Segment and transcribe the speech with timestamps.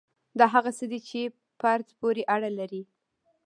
[0.39, 2.83] دا هغه څه دي چې پر فرد پورې اړه لري.